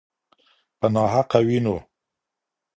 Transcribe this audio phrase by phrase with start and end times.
[0.79, 1.75] په ناحقه وینو